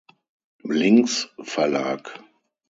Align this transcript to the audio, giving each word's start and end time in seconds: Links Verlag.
Links 0.63 1.29
Verlag. 1.43 2.19